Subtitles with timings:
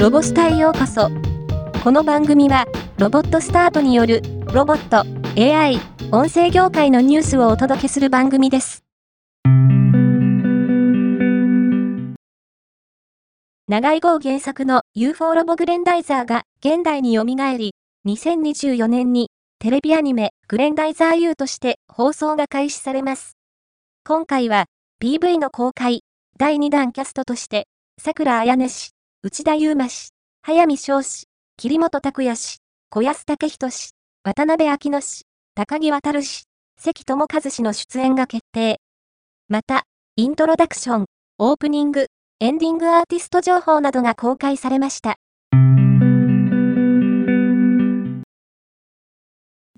[0.00, 1.10] ロボスタへようこそ。
[1.84, 2.64] この番組は、
[2.96, 5.04] ロボットスタートによる、ロボット、
[5.38, 5.78] AI、
[6.10, 8.82] 音声業界のニュースをお届けする番組です。
[13.68, 17.74] 長井号原作の UFO ロボグレンダイザーが現代に蘇り、
[18.06, 23.36] 2024年にテレビアニメグレンダイザー U として放送が開始されます。
[24.06, 24.64] 今回は
[25.02, 26.04] PV の公開、
[26.38, 27.66] 第2弾キャストとして、
[28.00, 31.26] 桜彩音氏、内田祐馬氏、早見翔氏、
[31.58, 32.56] 桐本拓也氏、
[32.88, 33.90] 小安武人氏、
[34.22, 35.24] 渡辺明乃氏、
[35.54, 36.44] 高木渡氏、
[36.78, 38.80] 関智和氏の出演が決定。
[39.46, 39.82] また、
[40.16, 41.04] イントロダクション、
[41.36, 42.06] オープニング、
[42.40, 45.16] エンディングアーティスト情報などが公開されました。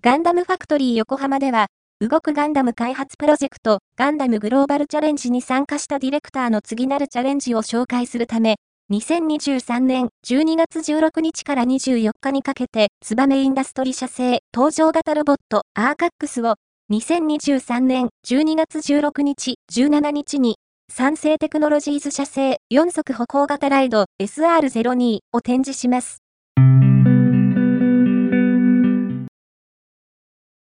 [0.00, 1.66] ガンダムファクトリー横浜では、
[1.98, 8.58] 動くガンダム開発プロジェクト、ガンダムグローバルチャレンジに参加したディレクターの次なるチャレンジを紹介するため、
[8.92, 16.56] 2023年12月16日から24日にかけて、ツバメインダストリ社製搭乗型ロボットアーカックスを
[16.92, 20.56] 2023年12月16日17日に
[20.92, 26.18] 三成テクノロジーズ社製4足歩行型ライド SR02 を展示します。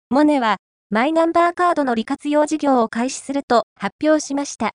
[0.10, 0.58] モネは、
[0.90, 4.72] マイナンバーカードの利活用事業を開始すると発表しました。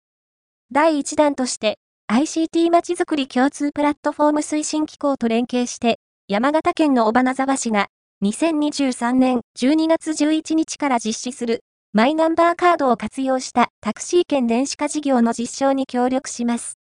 [0.71, 1.79] 第1弾として、
[2.11, 7.89] ICT まちづくり共通プラットフォーム推進機構と連携して、山形県の尾花沢市が、
[8.25, 11.61] 2023年12月11日から実施する
[11.93, 16.79] マイナンバーカードを活用したタクシー券電子化事業の実証に協力します。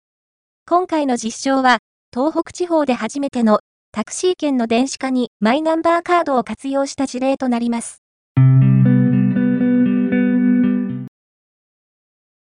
[0.66, 3.60] 今回の実証は、東北地方で初めての
[3.92, 8.02] タクシー券の電子化にマイナンバーカードを活用した事例となります。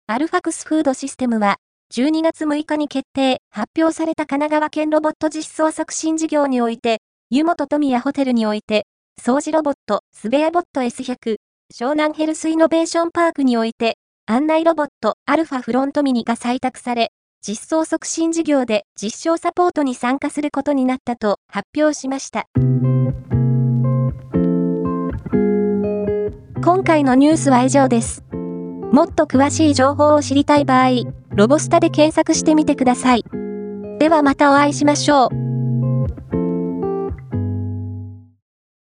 [0.05, 1.57] アルファクスフードシステムは、
[1.93, 6.97] 12月6日に決定、発表された神奈川県ロボット実装促進事業において、
[7.29, 8.85] 湯本富谷ホテルにおいて、
[9.21, 11.37] 掃除ロボット、スベアボット S100、
[11.73, 13.95] 湘南ヘルスイノベーションパークにおいて、
[14.25, 17.11] 案内ロボットアルファフロントミニが採択され、
[17.41, 22.47] 実装促進事業で実証サポートに参加することになったと発表しました。
[26.61, 28.25] 今回のニュースは以上です。
[28.91, 33.23] もっと詳しい情報を知りたい場合、ロボスタで検索してみてください。
[33.99, 35.46] ではまたお会いしましょう。